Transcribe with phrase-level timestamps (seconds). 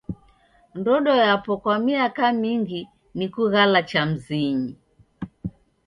[0.77, 2.81] Ndodo yapo kwa miaka mingi
[3.17, 4.73] ni kugala cha mzinyi.